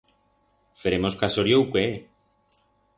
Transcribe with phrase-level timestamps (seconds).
[0.83, 1.87] Feremos casorio u qué?